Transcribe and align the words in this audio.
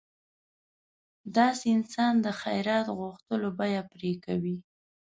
داسې 1.35 1.65
انسان 1.77 2.13
د 2.21 2.27
خیرات 2.41 2.87
غوښتلو 2.99 3.47
بیه 3.59 3.81
پرې 3.91 4.13
کوي. 4.25 4.57